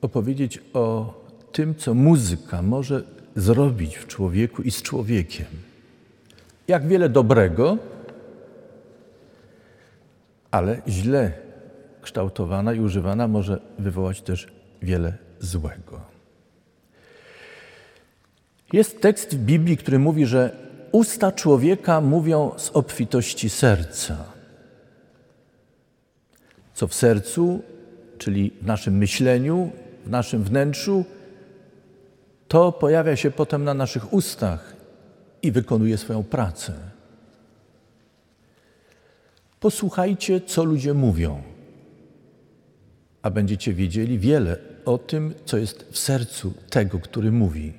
opowiedzieć 0.00 0.60
o 0.72 1.14
tym, 1.52 1.74
co 1.74 1.94
muzyka 1.94 2.62
może 2.62 3.02
zrobić 3.36 3.96
w 3.96 4.06
człowieku 4.06 4.62
i 4.62 4.70
z 4.70 4.82
człowiekiem. 4.82 5.46
Jak 6.68 6.86
wiele 6.86 7.08
dobrego, 7.08 7.78
ale 10.50 10.82
źle 10.88 11.41
kształtowana 12.02 12.72
i 12.72 12.80
używana 12.80 13.28
może 13.28 13.60
wywołać 13.78 14.22
też 14.22 14.48
wiele 14.82 15.18
złego. 15.40 16.00
Jest 18.72 19.00
tekst 19.00 19.36
w 19.36 19.38
Biblii, 19.38 19.76
który 19.76 19.98
mówi, 19.98 20.26
że 20.26 20.56
usta 20.92 21.32
człowieka 21.32 22.00
mówią 22.00 22.52
z 22.56 22.70
obfitości 22.70 23.50
serca. 23.50 24.24
Co 26.74 26.86
w 26.86 26.94
sercu, 26.94 27.62
czyli 28.18 28.50
w 28.62 28.66
naszym 28.66 28.96
myśleniu, 28.96 29.70
w 30.06 30.10
naszym 30.10 30.44
wnętrzu, 30.44 31.04
to 32.48 32.72
pojawia 32.72 33.16
się 33.16 33.30
potem 33.30 33.64
na 33.64 33.74
naszych 33.74 34.12
ustach 34.12 34.76
i 35.42 35.52
wykonuje 35.52 35.98
swoją 35.98 36.22
pracę. 36.22 36.72
Posłuchajcie, 39.60 40.40
co 40.40 40.64
ludzie 40.64 40.94
mówią, 40.94 41.42
a 43.22 43.30
będziecie 43.30 43.74
wiedzieli 43.74 44.18
wiele 44.18 44.56
o 44.84 44.98
tym, 44.98 45.34
co 45.44 45.56
jest 45.56 45.86
w 45.90 45.98
sercu 45.98 46.54
tego, 46.70 46.98
który 46.98 47.32
mówi. 47.32 47.72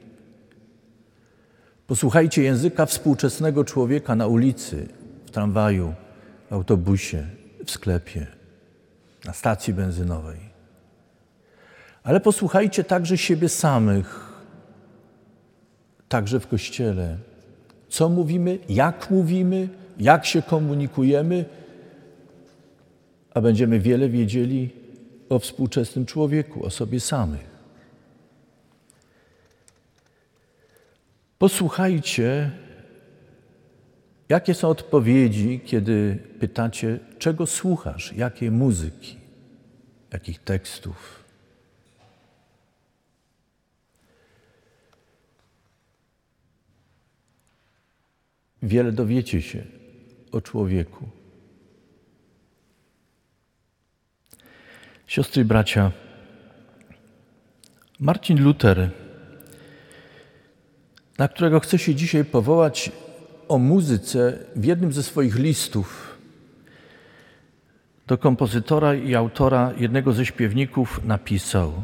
Posłuchajcie 1.87 2.43
języka 2.43 2.85
współczesnego 2.85 3.63
człowieka 3.63 4.15
na 4.15 4.27
ulicy, 4.27 4.87
w 5.25 5.31
tramwaju, 5.31 5.93
w 6.49 6.53
autobusie, 6.53 7.27
w 7.65 7.71
sklepie, 7.71 8.27
na 9.25 9.33
stacji 9.33 9.73
benzynowej. 9.73 10.39
Ale 12.03 12.19
posłuchajcie 12.19 12.83
także 12.83 13.17
siebie 13.17 13.49
samych, 13.49 14.33
także 16.09 16.39
w 16.39 16.47
kościele. 16.47 17.17
Co 17.89 18.09
mówimy, 18.09 18.59
jak 18.69 19.09
mówimy, 19.09 19.69
jak 19.99 20.25
się 20.25 20.41
komunikujemy, 20.41 21.45
a 23.33 23.41
będziemy 23.41 23.79
wiele 23.79 24.09
wiedzieli 24.09 24.82
o 25.29 25.39
współczesnym 25.39 26.05
człowieku, 26.05 26.65
o 26.65 26.69
sobie 26.69 26.99
samych. 26.99 27.53
Posłuchajcie, 31.37 32.51
jakie 34.29 34.53
są 34.53 34.69
odpowiedzi, 34.69 35.61
kiedy 35.65 36.19
pytacie, 36.39 36.99
czego 37.19 37.45
słuchasz, 37.45 38.13
jakiej 38.13 38.51
muzyki, 38.51 39.17
jakich 40.11 40.39
tekstów. 40.39 41.23
Wiele 48.63 48.91
dowiecie 48.91 49.41
się 49.41 49.63
o 50.31 50.41
człowieku. 50.41 51.22
Siostry 55.07 55.41
i 55.41 55.45
bracia, 55.45 55.91
Marcin 57.99 58.43
Luther, 58.43 58.89
na 61.17 61.27
którego 61.27 61.59
chcę 61.59 61.77
się 61.77 61.95
dzisiaj 61.95 62.25
powołać 62.25 62.91
o 63.47 63.57
muzyce, 63.57 64.39
w 64.55 64.65
jednym 64.65 64.93
ze 64.93 65.03
swoich 65.03 65.35
listów 65.35 66.17
do 68.07 68.17
kompozytora 68.17 68.93
i 68.93 69.15
autora 69.15 69.73
jednego 69.77 70.13
ze 70.13 70.25
śpiewników 70.25 71.05
napisał: 71.05 71.83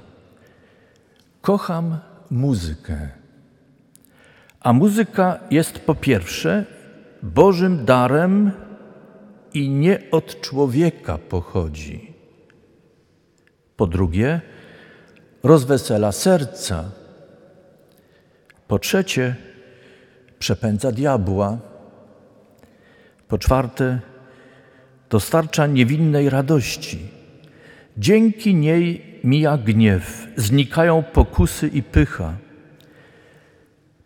Kocham 1.42 1.98
muzykę. 2.32 3.10
A 4.60 4.74
muzyka 4.74 5.40
jest 5.52 5.80
po 5.80 5.96
pierwsze 5.96 6.66
Bożym 7.24 7.86
darem 7.86 8.52
i 9.54 9.70
nie 9.70 10.12
od 10.12 10.42
człowieka 10.42 11.18
pochodzi. 11.18 12.09
Po 13.80 13.88
drugie, 13.88 14.42
rozwesela 15.44 16.12
serca. 16.12 16.92
Po 18.68 18.80
trzecie, 18.80 19.36
przepędza 20.40 20.92
diabła. 20.92 21.58
Po 23.28 23.38
czwarte, 23.38 24.00
dostarcza 25.10 25.68
niewinnej 25.68 26.30
radości. 26.30 27.00
Dzięki 27.98 28.56
niej 28.56 29.20
mija 29.24 29.58
gniew, 29.58 30.28
znikają 30.36 31.04
pokusy 31.04 31.68
i 31.68 31.84
pycha. 31.84 32.34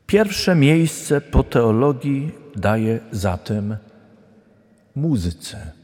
Pierwsze 0.08 0.56
miejsce 0.56 1.22
po 1.22 1.44
teologii 1.44 2.32
daje 2.56 3.00
zatem 3.12 3.78
muzyce. 4.96 5.83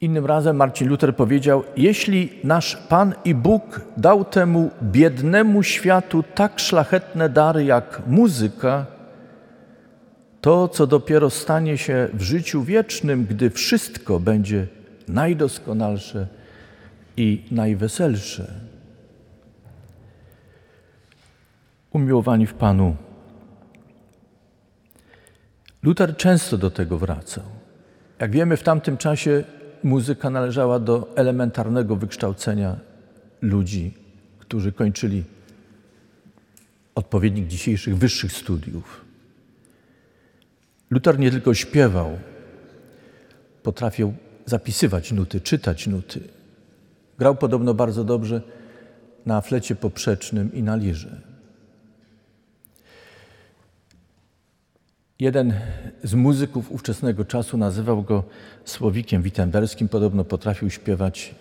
Innym 0.00 0.26
razem 0.26 0.56
Marcin 0.56 0.88
Luther 0.88 1.16
powiedział: 1.16 1.64
Jeśli 1.76 2.30
nasz 2.44 2.76
Pan 2.76 3.14
i 3.24 3.34
Bóg 3.34 3.80
dał 3.96 4.24
temu 4.24 4.70
biednemu 4.82 5.62
światu 5.62 6.24
tak 6.34 6.60
szlachetne 6.60 7.28
dary 7.28 7.64
jak 7.64 8.02
muzyka, 8.06 8.86
to, 10.40 10.68
co 10.68 10.86
dopiero 10.86 11.30
stanie 11.30 11.78
się 11.78 12.08
w 12.12 12.22
życiu 12.22 12.62
wiecznym, 12.62 13.24
gdy 13.24 13.50
wszystko 13.50 14.20
będzie 14.20 14.66
najdoskonalsze 15.08 16.26
i 17.16 17.42
najweselsze. 17.50 18.52
Umiłowani 21.90 22.46
w 22.46 22.54
Panu, 22.54 22.96
Luther 25.82 26.16
często 26.16 26.58
do 26.58 26.70
tego 26.70 26.98
wracał. 26.98 27.44
Jak 28.18 28.30
wiemy, 28.30 28.56
w 28.56 28.62
tamtym 28.62 28.96
czasie 28.96 29.44
muzyka 29.86 30.30
należała 30.30 30.78
do 30.78 31.16
elementarnego 31.16 31.96
wykształcenia 31.96 32.76
ludzi, 33.42 33.94
którzy 34.38 34.72
kończyli 34.72 35.24
odpowiednik 36.94 37.46
dzisiejszych 37.46 37.96
wyższych 37.96 38.32
studiów. 38.32 39.04
Luther 40.90 41.18
nie 41.18 41.30
tylko 41.30 41.54
śpiewał, 41.54 42.18
potrafił 43.62 44.14
zapisywać 44.46 45.12
nuty, 45.12 45.40
czytać 45.40 45.86
nuty. 45.86 46.20
Grał 47.18 47.36
podobno 47.36 47.74
bardzo 47.74 48.04
dobrze 48.04 48.42
na 49.26 49.40
flecie 49.40 49.74
poprzecznym 49.76 50.54
i 50.54 50.62
na 50.62 50.76
lirze. 50.76 51.20
Jeden 55.20 55.54
z 56.02 56.14
muzyków 56.14 56.72
ówczesnego 56.72 57.24
czasu 57.24 57.58
nazywał 57.58 58.02
go 58.02 58.24
Słowikiem 58.64 59.22
Wittenberskim. 59.22 59.88
Podobno 59.88 60.24
potrafił 60.24 60.70
śpiewać 60.70 61.34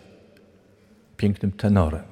pięknym 1.18 1.52
tenorem. 1.52 2.04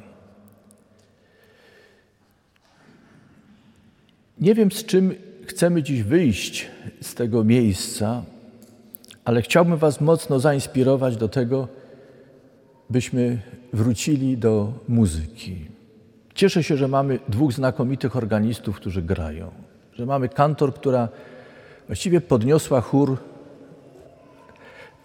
Nie 4.40 4.56
wiem, 4.56 4.72
z 4.72 4.86
czym 4.86 5.16
chcemy 5.46 5.84
dziś 5.84 6.04
wyjść 6.04 6.68
z 7.02 7.14
tego 7.14 7.44
miejsca, 7.44 8.24
ale 9.26 9.42
chciałbym 9.42 9.78
Was 9.78 10.02
mocno 10.02 10.40
zainspirować 10.40 11.18
do 11.18 11.30
tego, 11.30 11.68
byśmy 12.90 13.42
wrócili 13.74 14.38
do 14.38 14.74
muzyki. 14.88 15.66
Cieszę 16.34 16.64
się, 16.64 16.78
że 16.78 16.88
mamy 16.88 17.20
dwóch 17.30 17.54
znakomitych 17.54 18.16
organistów, 18.16 18.76
którzy 18.76 19.02
grają, 19.02 19.52
że 19.94 20.06
mamy 20.06 20.30
kantor, 20.30 20.74
która 20.74 21.10
właściwie 21.94 22.22
podniosła 22.22 22.82
chór 22.82 23.18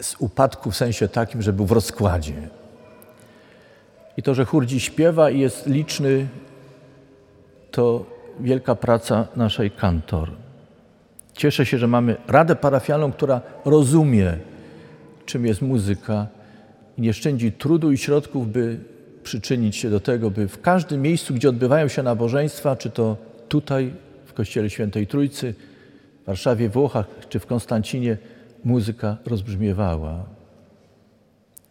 z 0.01 0.15
upadku 0.19 0.71
w 0.71 0.75
sensie 0.75 1.07
takim, 1.07 1.41
że 1.41 1.53
był 1.53 1.65
w 1.65 1.71
rozkładzie. 1.71 2.49
I 4.17 4.23
to, 4.23 4.35
że 4.35 4.45
chór 4.45 4.65
dziś 4.65 4.83
śpiewa 4.83 5.29
i 5.29 5.39
jest 5.39 5.67
liczny, 5.67 6.27
to 7.71 8.05
wielka 8.39 8.75
praca 8.75 9.27
naszej 9.35 9.71
kantor. 9.71 10.31
Cieszę 11.33 11.65
się, 11.65 11.77
że 11.77 11.87
mamy 11.87 12.15
Radę 12.27 12.55
Parafialną, 12.55 13.11
która 13.11 13.41
rozumie, 13.65 14.37
czym 15.25 15.45
jest 15.45 15.61
muzyka 15.61 16.27
i 16.97 17.01
nie 17.01 17.13
szczędzi 17.13 17.51
trudu 17.51 17.91
i 17.91 17.97
środków, 17.97 18.51
by 18.51 18.79
przyczynić 19.23 19.75
się 19.75 19.89
do 19.89 19.99
tego, 19.99 20.31
by 20.31 20.47
w 20.47 20.61
każdym 20.61 21.01
miejscu, 21.01 21.33
gdzie 21.33 21.49
odbywają 21.49 21.87
się 21.87 22.03
nabożeństwa, 22.03 22.75
czy 22.75 22.89
to 22.89 23.17
tutaj 23.49 23.93
w 24.25 24.33
Kościele 24.33 24.69
Świętej 24.69 25.07
Trójcy, 25.07 25.55
Warszawie, 26.29 26.69
Włochach 26.69 27.05
czy 27.29 27.39
w 27.39 27.45
Konstancinie, 27.45 28.17
muzyka 28.63 29.17
rozbrzmiewała. 29.25 30.25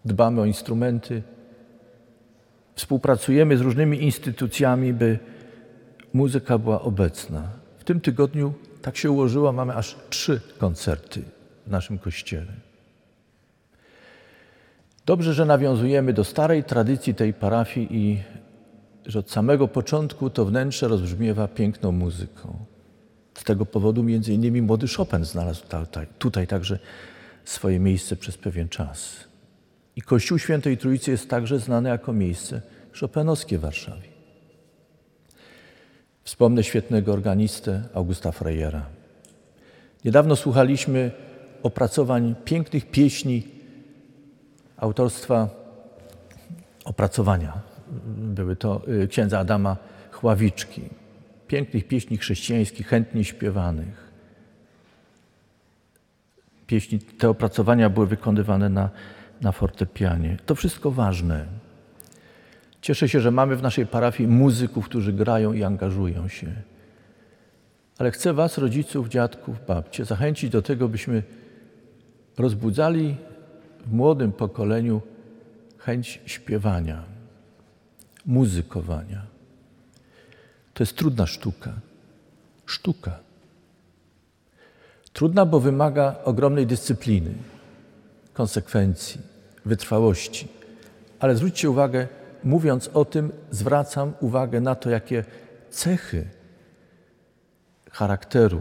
Dbamy 0.04 0.40
o 0.40 0.44
instrumenty, 0.44 1.22
współpracujemy 2.74 3.56
z 3.56 3.60
różnymi 3.60 4.02
instytucjami, 4.02 4.92
by 4.92 5.18
muzyka 6.14 6.58
była 6.58 6.82
obecna. 6.82 7.42
W 7.78 7.84
tym 7.84 8.00
tygodniu 8.00 8.52
tak 8.82 8.96
się 8.96 9.10
ułożyło, 9.10 9.52
mamy 9.52 9.74
aż 9.74 9.96
trzy 10.10 10.40
koncerty 10.58 11.22
w 11.66 11.70
naszym 11.70 11.98
kościele. 11.98 12.52
Dobrze, 15.06 15.34
że 15.34 15.44
nawiązujemy 15.44 16.12
do 16.12 16.24
starej 16.24 16.64
tradycji 16.64 17.14
tej 17.14 17.34
parafii 17.34 17.88
i 17.90 18.22
że 19.06 19.18
od 19.18 19.30
samego 19.30 19.68
początku 19.68 20.30
to 20.30 20.44
wnętrze 20.44 20.88
rozbrzmiewa 20.88 21.48
piękną 21.48 21.92
muzyką. 21.92 22.77
Z 23.38 23.44
tego 23.44 23.66
powodu 23.66 24.02
między 24.02 24.32
innymi 24.32 24.62
młody 24.62 24.86
Chopin 24.96 25.24
znalazł 25.24 25.62
tutaj, 26.18 26.46
także 26.46 26.78
swoje 27.44 27.80
miejsce 27.80 28.16
przez 28.16 28.38
pewien 28.38 28.68
czas. 28.68 29.16
I 29.96 30.02
Kościół 30.02 30.38
Świętej 30.38 30.78
Trójcy 30.78 31.10
jest 31.10 31.30
także 31.30 31.58
znany 31.58 31.88
jako 31.88 32.12
miejsce 32.12 32.62
chopinowskie 33.00 33.58
w 33.58 33.60
Warszawie. 33.60 34.08
Wspomnę 36.24 36.64
świetnego 36.64 37.12
organistę 37.12 37.82
Augusta 37.94 38.32
Freyera. 38.32 38.86
Niedawno 40.04 40.36
słuchaliśmy 40.36 41.10
opracowań 41.62 42.34
pięknych 42.44 42.90
pieśni 42.90 43.48
autorstwa 44.76 45.48
opracowania. 46.84 47.60
Były 48.16 48.56
to 48.56 48.82
y, 48.88 49.08
księdza 49.08 49.38
Adama 49.38 49.76
Chławiczki. 50.10 50.82
Pięknych 51.48 51.88
pieśni 51.88 52.16
chrześcijańskich, 52.16 52.86
chętnie 52.86 53.24
śpiewanych. 53.24 54.08
Pieśni, 56.66 56.98
te 56.98 57.28
opracowania 57.28 57.90
były 57.90 58.06
wykonywane 58.06 58.68
na, 58.68 58.90
na 59.40 59.52
fortepianie. 59.52 60.36
To 60.46 60.54
wszystko 60.54 60.90
ważne. 60.90 61.46
Cieszę 62.80 63.08
się, 63.08 63.20
że 63.20 63.30
mamy 63.30 63.56
w 63.56 63.62
naszej 63.62 63.86
parafii 63.86 64.28
muzyków, 64.28 64.84
którzy 64.84 65.12
grają 65.12 65.52
i 65.52 65.64
angażują 65.64 66.28
się. 66.28 66.52
Ale 67.98 68.10
chcę 68.10 68.32
Was, 68.32 68.58
rodziców, 68.58 69.08
dziadków, 69.08 69.66
babcie, 69.66 70.04
zachęcić 70.04 70.50
do 70.50 70.62
tego, 70.62 70.88
byśmy 70.88 71.22
rozbudzali 72.38 73.16
w 73.86 73.92
młodym 73.92 74.32
pokoleniu 74.32 75.02
chęć 75.78 76.20
śpiewania, 76.26 77.04
muzykowania. 78.26 79.37
To 80.78 80.82
jest 80.82 80.96
trudna 80.96 81.26
sztuka. 81.26 81.72
Sztuka. 82.66 83.18
Trudna, 85.12 85.46
bo 85.46 85.60
wymaga 85.60 86.16
ogromnej 86.24 86.66
dyscypliny, 86.66 87.34
konsekwencji, 88.32 89.20
wytrwałości. 89.64 90.48
Ale 91.20 91.36
zwróćcie 91.36 91.70
uwagę, 91.70 92.08
mówiąc 92.44 92.90
o 92.94 93.04
tym, 93.04 93.32
zwracam 93.50 94.12
uwagę 94.20 94.60
na 94.60 94.74
to, 94.74 94.90
jakie 94.90 95.24
cechy 95.70 96.28
charakteru 97.90 98.60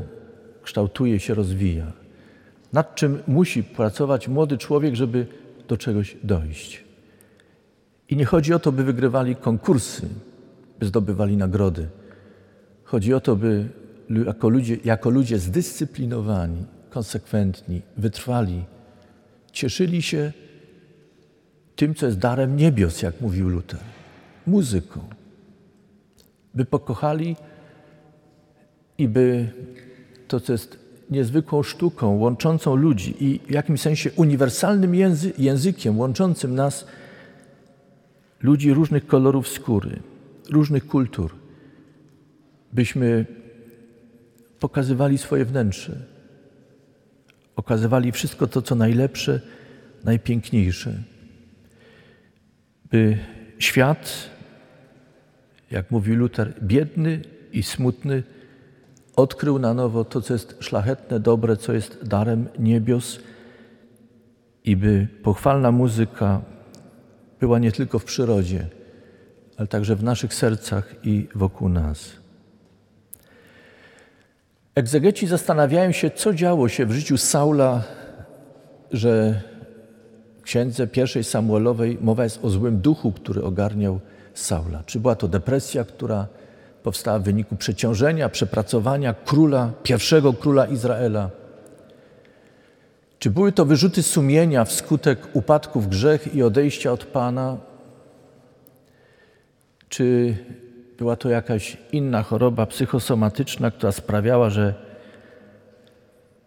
kształtuje 0.64 1.20
się, 1.20 1.34
rozwija. 1.34 1.92
Nad 2.74 2.96
czym 2.96 3.24
musi 3.28 3.64
pracować 3.64 4.28
młody 4.28 4.58
człowiek, 4.58 4.96
żeby 4.96 5.28
do 5.68 5.78
czegoś 5.78 6.18
dojść. 6.24 6.84
I 8.10 8.16
nie 8.16 8.26
chodzi 8.26 8.54
o 8.54 8.60
to, 8.60 8.72
by 8.72 8.84
wygrywali 8.84 9.36
konkursy, 9.36 10.08
by 10.80 10.86
zdobywali 10.86 11.38
nagrody. 11.38 11.90
Chodzi 12.88 13.14
o 13.14 13.20
to, 13.20 13.36
by 13.36 13.70
jako 14.26 14.50
ludzie, 14.50 14.78
jako 14.86 15.10
ludzie 15.10 15.40
zdyscyplinowani, 15.40 16.66
konsekwentni, 16.90 17.82
wytrwali, 17.98 18.64
cieszyli 19.52 20.02
się 20.02 20.34
tym, 21.76 21.96
co 21.96 22.06
jest 22.06 22.18
darem 22.18 22.58
niebios, 22.58 23.02
jak 23.02 23.22
mówił 23.22 23.50
Luther, 23.50 23.80
muzyką. 24.48 25.00
By 26.54 26.66
pokochali 26.66 27.36
i 28.98 29.08
by 29.08 29.50
to, 30.28 30.40
co 30.40 30.52
jest 30.52 30.80
niezwykłą 31.10 31.64
sztuką, 31.64 32.18
łączącą 32.18 32.76
ludzi 32.76 33.16
i 33.20 33.40
w 33.40 33.52
jakimś 33.52 33.82
sensie 33.82 34.12
uniwersalnym 34.12 34.96
języ 34.96 35.34
językiem 35.38 36.00
łączącym 36.00 36.56
nas, 36.56 36.86
ludzi 38.42 38.74
różnych 38.74 39.08
kolorów 39.08 39.48
skóry, 39.48 40.00
różnych 40.50 40.88
kultur, 40.88 41.47
byśmy 42.74 43.26
pokazywali 44.60 45.18
swoje 45.18 45.46
wnętrze, 45.46 45.96
okazywali 47.56 48.12
wszystko 48.12 48.48
to, 48.48 48.62
co 48.62 48.76
najlepsze, 48.76 49.42
najpiękniejsze 50.04 50.94
by 52.92 53.18
świat, 53.60 54.30
jak 55.72 55.92
mówi 55.92 56.14
Luther, 56.14 56.54
biedny 56.64 57.22
i 57.52 57.64
smutny, 57.64 58.24
odkrył 59.16 59.60
na 59.60 59.74
nowo 59.74 60.06
to, 60.06 60.22
co 60.22 60.34
jest 60.34 60.58
szlachetne, 60.60 61.20
dobre, 61.20 61.58
co 61.58 61.74
jest 61.74 62.08
darem 62.08 62.48
niebios 62.60 63.20
i 64.64 64.76
by 64.76 65.08
pochwalna 65.24 65.72
muzyka 65.72 66.42
była 67.40 67.60
nie 67.60 67.72
tylko 67.72 68.00
w 68.00 68.06
przyrodzie, 68.06 68.68
ale 69.58 69.68
także 69.68 69.96
w 69.96 70.04
naszych 70.04 70.34
sercach 70.34 70.96
i 71.04 71.28
wokół 71.36 71.70
nas. 71.70 72.27
Egzegeci 74.78 75.28
zastanawiają 75.28 75.92
się, 75.92 76.10
co 76.10 76.34
działo 76.34 76.70
się 76.70 76.86
w 76.86 76.92
życiu 76.92 77.18
Saula, 77.18 77.84
że 78.92 79.42
księdze 80.44 80.88
pierwszej 80.88 81.24
Samuelowej 81.24 81.98
mowa 82.02 82.24
jest 82.24 82.46
o 82.46 82.50
złym 82.50 82.80
duchu, 82.80 83.12
który 83.12 83.44
ogarniał 83.44 84.00
Saula. 84.34 84.84
Czy 84.86 85.00
była 85.00 85.16
to 85.16 85.28
depresja, 85.28 85.84
która 85.84 86.28
powstała 86.84 87.20
w 87.20 87.24
wyniku 87.24 87.56
przeciążenia, 87.56 88.30
przepracowania 88.30 89.14
króla, 89.14 89.72
pierwszego 89.84 90.34
króla 90.34 90.66
Izraela? 90.66 91.30
Czy 93.20 93.30
były 93.30 93.52
to 93.52 93.66
wyrzuty 93.66 94.04
sumienia 94.04 94.66
wskutek 94.66 95.20
upadku 95.34 95.82
w 95.82 95.88
grzech 95.88 96.36
i 96.36 96.44
odejścia 96.44 96.92
od 96.92 97.06
Pana? 97.06 97.58
Czy 99.90 100.36
była 100.98 101.16
to 101.16 101.30
jakaś 101.30 101.78
inna 101.92 102.24
choroba 102.24 102.66
psychosomatyczna, 102.66 103.72
która 103.72 103.92
sprawiała, 103.92 104.50
że 104.50 104.74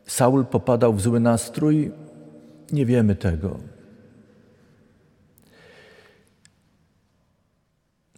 Saul 0.06 0.44
popadał 0.44 0.92
w 0.94 1.00
zły 1.00 1.20
nastrój? 1.20 1.92
Nie 2.72 2.86
wiemy 2.86 3.16
tego. 3.16 3.56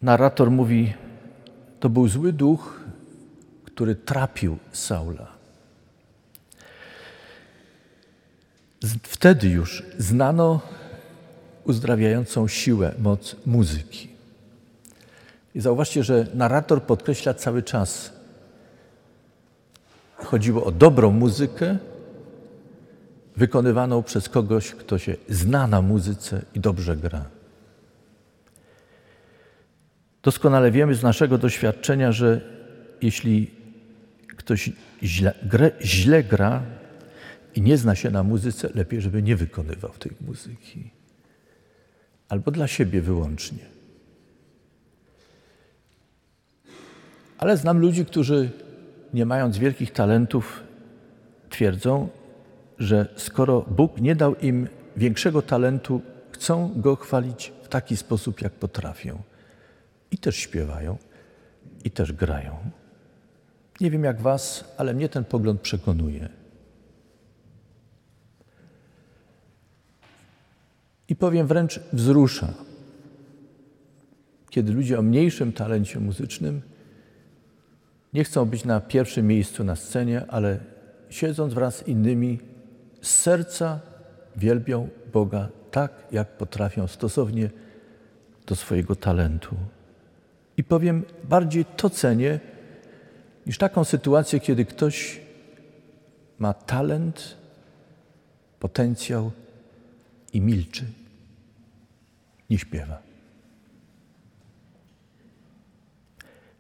narrator 0.03 0.51
mówi, 0.51 0.93
to 1.81 1.89
był 1.89 2.09
zły 2.09 2.33
duch, 2.33 2.81
który 3.65 3.95
trapił 3.95 4.59
Saula. 4.73 5.33
Wtedy 9.03 9.49
już 9.49 9.83
znano 9.99 10.61
uzdrawiającą 11.65 12.49
siłę, 12.49 12.95
moc 12.99 13.37
muzyki. 13.47 14.12
I 15.55 15.61
zauważcie, 15.61 16.05
że 16.05 16.27
narrator 16.35 16.83
podkreśla 16.83 17.35
cały 17.35 17.63
czas, 17.63 18.13
chodziło 20.17 20.65
o 20.65 20.73
dobrą 20.73 21.11
muzykę, 21.11 21.79
wykonywaną 23.37 24.03
przez 24.03 24.29
kogoś, 24.29 24.71
kto 24.71 24.99
się 24.99 25.17
zna 25.29 25.67
na 25.67 25.83
muzyce 25.83 26.43
i 26.55 26.61
dobrze 26.61 26.97
gra. 26.97 27.25
Doskonale 30.23 30.71
wiemy 30.71 30.95
z 30.95 31.03
naszego 31.03 31.39
doświadczenia, 31.39 32.13
że 32.13 32.41
jeśli 33.03 33.51
ktoś 34.37 34.71
źle, 35.03 35.35
źle 35.81 36.25
gra 36.25 36.63
i 37.55 37.63
nie 37.63 37.79
zna 37.79 37.95
się 37.95 38.11
na 38.11 38.23
muzyce, 38.23 38.69
lepiej, 38.75 39.01
żeby 39.01 39.23
nie 39.23 39.37
wykonywał 39.37 39.91
tej 39.91 40.13
muzyki. 40.21 40.91
Albo 42.29 42.51
dla 42.51 42.67
siebie 42.67 43.01
wyłącznie. 43.01 43.72
Ale 47.43 47.57
znam 47.57 47.79
ludzi, 47.79 48.05
którzy 48.05 48.51
nie 49.15 49.27
mając 49.27 49.59
wielkich 49.59 49.93
talentów, 49.93 50.63
twierdzą, 51.51 52.09
że 52.79 53.07
skoro 53.17 53.61
Bóg 53.61 54.01
nie 54.01 54.17
dał 54.17 54.35
im 54.37 54.69
większego 54.97 55.43
talentu, 55.43 56.01
chcą 56.31 56.73
go 56.77 56.97
chwalić 56.97 57.53
w 57.63 57.69
taki 57.69 57.97
sposób, 57.97 58.41
jak 58.41 58.53
potrafią. 58.53 59.23
I 60.11 60.19
też 60.19 60.37
śpiewają, 60.37 60.97
i 61.85 61.91
też 61.91 62.13
grają. 62.13 62.57
Nie 63.81 63.91
wiem 63.91 64.05
jak 64.05 64.21
Was, 64.21 64.75
ale 64.77 64.95
mnie 64.95 65.09
ten 65.09 65.25
pogląd 65.25 65.61
przekonuje. 65.61 66.29
I 71.09 71.17
powiem 71.17 71.47
wręcz 71.47 71.81
wzrusza. 71.93 72.55
kiedy 74.51 74.73
ludzie 74.73 74.99
o 74.99 75.03
mniejszym 75.03 75.53
talencie 75.53 76.01
muzycznym 76.01 76.72
nie 78.13 78.25
chcą 78.25 78.45
być 78.45 78.65
na 78.65 78.81
pierwszym 78.81 79.27
miejscu 79.27 79.65
na 79.65 79.77
scenie, 79.77 80.25
ale 80.29 80.59
siedząc 81.11 81.55
wraz 81.55 81.77
z 81.77 81.89
innymi, 81.89 82.41
z 83.03 83.11
serca 83.11 83.81
wielbią 84.37 84.89
Boga 85.13 85.49
tak, 85.71 85.93
jak 86.13 86.37
potrafią 86.37 86.87
stosownie 86.87 87.51
do 88.47 88.57
swojego 88.57 88.97
talentu. 88.97 89.57
I 90.57 90.65
powiem, 90.65 91.05
bardziej 91.25 91.65
to 91.65 91.91
cenię 91.91 92.41
niż 93.47 93.59
taką 93.59 93.85
sytuację, 93.85 94.41
kiedy 94.41 94.65
ktoś 94.65 95.21
ma 96.39 96.55
talent, 96.55 97.37
potencjał 98.61 99.31
i 100.33 100.41
milczy, 100.41 100.85
nie 102.51 102.59
śpiewa. 102.59 103.03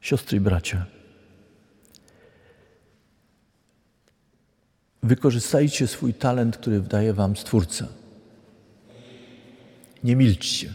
Siostry 0.00 0.38
i 0.38 0.40
bracia, 0.40 0.86
wykorzystajcie 5.02 5.86
swój 5.86 6.14
talent, 6.14 6.56
który 6.56 6.80
daje 6.80 7.12
Wam 7.12 7.36
Stwórca. 7.36 7.88
Nie 10.04 10.16
milczcie. 10.16 10.74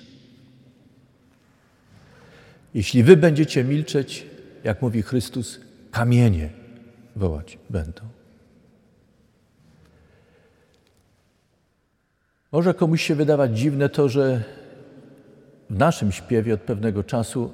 Jeśli 2.73 3.03
Wy 3.03 3.17
będziecie 3.17 3.63
milczeć, 3.63 4.25
jak 4.63 4.81
mówi 4.81 5.01
Chrystus, 5.01 5.59
kamienie 5.91 6.49
wołać 7.15 7.57
będą. 7.69 8.01
Może 12.51 12.73
komuś 12.73 13.01
się 13.01 13.15
wydawać 13.15 13.59
dziwne 13.59 13.89
to, 13.89 14.09
że 14.09 14.43
w 15.69 15.77
naszym 15.77 16.11
śpiewie 16.11 16.53
od 16.53 16.61
pewnego 16.61 17.03
czasu 17.03 17.53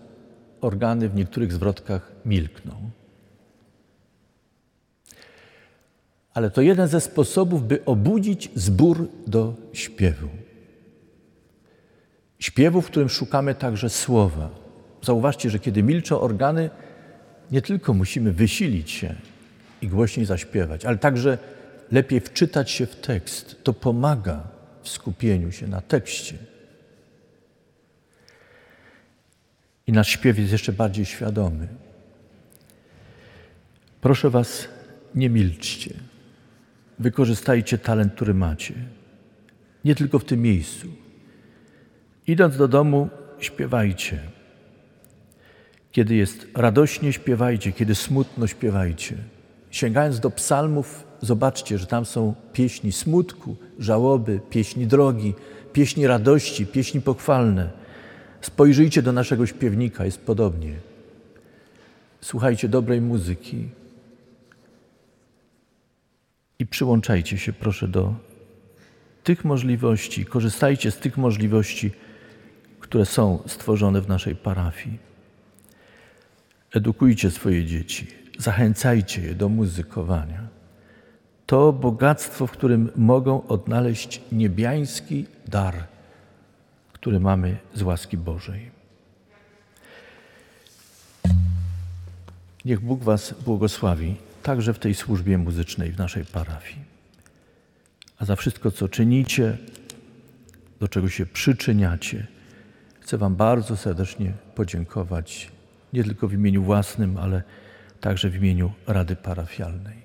organy 0.62 1.10
w 1.10 1.16
niektórych 1.16 1.54
zwrotkach 1.54 2.12
milkną. 2.26 2.90
Ale 6.34 6.52
to 6.52 6.62
jeden 6.62 6.88
ze 6.88 7.02
sposobów, 7.02 7.68
by 7.68 7.86
obudzić 7.86 8.50
zbór 8.56 9.08
do 9.28 9.54
śpiewu. 9.74 10.30
Śpiewu, 12.40 12.82
w 12.82 12.88
którym 12.88 13.10
szukamy 13.10 13.56
także 13.56 13.90
słowa. 13.90 14.50
Zauważcie, 15.02 15.50
że 15.50 15.60
kiedy 15.60 15.84
milczą 15.84 16.20
organy, 16.20 16.70
nie 17.52 17.62
tylko 17.62 17.94
musimy 17.94 18.32
wysilić 18.32 18.92
się 18.92 19.16
i 19.82 19.88
głośniej 19.88 20.26
zaśpiewać, 20.26 20.86
ale 20.86 20.98
także 20.98 21.38
lepiej 21.92 22.20
wczytać 22.20 22.72
się 22.72 22.86
w 22.86 22.96
tekst. 22.96 23.64
To 23.64 23.74
pomaga 23.74 24.44
w 24.84 24.90
skupieniu 24.90 25.52
się 25.52 25.68
na 25.68 25.82
tekście. 25.82 26.36
I 29.88 29.92
nasz 29.92 30.10
śpiew 30.10 30.40
jest 30.40 30.52
jeszcze 30.52 30.74
bardziej 30.74 31.06
świadomy. 31.06 31.68
Proszę 34.02 34.30
Was, 34.30 34.68
nie 35.16 35.30
milczcie. 35.30 35.94
Wykorzystajcie 37.04 37.78
talent, 37.78 38.14
który 38.14 38.34
macie. 38.34 38.74
Nie 39.86 39.96
tylko 39.96 40.20
w 40.20 40.26
tym 40.26 40.42
miejscu. 40.42 40.88
Idąc 42.28 42.58
do 42.58 42.68
domu, 42.68 43.10
śpiewajcie. 43.40 44.20
Kiedy 45.92 46.16
jest 46.16 46.48
radośnie, 46.56 47.14
śpiewajcie. 47.14 47.72
Kiedy 47.72 47.96
smutno, 47.96 48.48
śpiewajcie. 48.48 49.16
Sięgając 49.72 50.20
do 50.20 50.30
psalmów, 50.30 51.04
zobaczcie, 51.22 51.78
że 51.78 51.86
tam 51.86 52.06
są 52.06 52.36
pieśni 52.54 52.92
smutku, 52.92 53.56
żałoby, 53.80 54.40
pieśni 54.50 54.88
drogi, 54.88 55.34
pieśni 55.74 56.08
radości, 56.08 56.66
pieśni 56.66 57.02
pochwalne. 57.02 57.70
Spojrzyjcie 58.42 59.02
do 59.02 59.12
naszego 59.12 59.46
śpiewnika, 59.46 60.06
jest 60.06 60.22
podobnie. 60.22 60.76
Słuchajcie 62.22 62.70
dobrej 62.70 63.02
muzyki 63.02 63.70
i 66.60 66.66
przyłączajcie 66.66 67.38
się, 67.38 67.54
proszę, 67.54 67.88
do 67.88 68.14
tych 69.24 69.46
możliwości, 69.46 70.26
korzystajcie 70.26 70.92
z 70.92 70.98
tych 70.98 71.18
możliwości, 71.18 71.92
które 72.80 73.06
są 73.06 73.40
stworzone 73.48 74.02
w 74.02 74.08
naszej 74.08 74.36
parafii. 74.36 74.98
Edukujcie 76.74 77.32
swoje 77.32 77.66
dzieci, 77.66 78.08
zachęcajcie 78.40 79.22
je 79.22 79.36
do 79.36 79.50
muzykowania. 79.50 80.48
To 81.46 81.74
bogactwo, 81.74 82.48
w 82.48 82.52
którym 82.52 82.92
mogą 82.96 83.48
odnaleźć 83.48 84.22
niebiański 84.32 85.26
dar, 85.48 85.88
który 86.94 87.20
mamy 87.20 87.58
z 87.74 87.82
łaski 87.82 88.18
Bożej. 88.18 88.72
Niech 92.66 92.80
Bóg 92.80 93.04
Was 93.04 93.36
błogosławi 93.46 94.16
także 94.44 94.74
w 94.74 94.80
tej 94.80 94.94
służbie 94.94 95.38
muzycznej 95.38 95.92
w 95.92 95.98
naszej 95.98 96.26
parafii. 96.26 96.80
A 98.18 98.26
za 98.26 98.36
wszystko, 98.36 98.72
co 98.72 98.90
czynicie, 98.90 99.58
do 100.80 100.88
czego 100.88 101.10
się 101.10 101.26
przyczyniacie, 101.26 102.28
chcę 103.00 103.18
Wam 103.18 103.36
bardzo 103.36 103.78
serdecznie 103.78 104.34
podziękować, 104.56 105.52
nie 105.94 106.04
tylko 106.04 106.28
w 106.28 106.34
imieniu 106.34 106.64
własnym, 106.64 107.18
ale 107.18 107.44
także 108.02 108.30
w 108.30 108.36
imieniu 108.36 108.74
Rady 108.88 109.16
Parafialnej. 109.16 110.04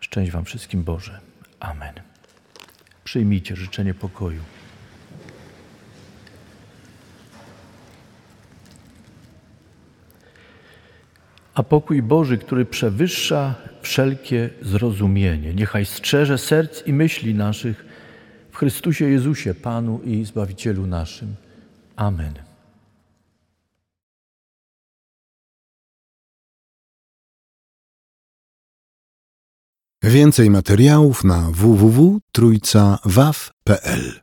Szczęść 0.00 0.30
Wam 0.30 0.44
wszystkim 0.44 0.84
Boże. 0.84 1.20
Amen. 1.60 1.94
Przyjmijcie 3.04 3.56
życzenie 3.56 3.94
pokoju. 3.94 4.42
A 11.54 11.62
pokój 11.62 12.02
Boży, 12.02 12.38
który 12.38 12.64
przewyższa 12.64 13.54
wszelkie 13.82 14.50
zrozumienie, 14.62 15.54
niechaj 15.54 15.86
strzeże 15.86 16.38
serc 16.38 16.86
i 16.86 16.92
myśli 16.92 17.34
naszych 17.34 17.84
w 18.50 18.56
Chrystusie 18.56 19.04
Jezusie, 19.04 19.54
Panu 19.54 20.00
i 20.04 20.24
Zbawicielu 20.24 20.86
naszym. 20.86 21.34
Amen. 21.96 22.34
Więcej 30.02 30.50
materiałów 30.50 31.24
na 31.24 31.50
www.trójcawaw.pl 31.50 34.20